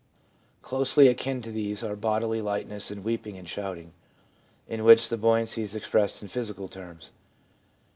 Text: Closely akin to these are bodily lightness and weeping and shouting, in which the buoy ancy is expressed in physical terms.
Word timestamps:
Closely 0.63 1.09
akin 1.09 1.43
to 1.43 1.51
these 1.51 1.83
are 1.83 1.95
bodily 1.95 2.41
lightness 2.41 2.89
and 2.89 3.03
weeping 3.03 3.37
and 3.37 3.47
shouting, 3.47 3.93
in 4.67 4.83
which 4.83 5.09
the 5.09 5.15
buoy 5.15 5.43
ancy 5.43 5.59
is 5.61 5.75
expressed 5.75 6.23
in 6.23 6.27
physical 6.27 6.67
terms. 6.67 7.11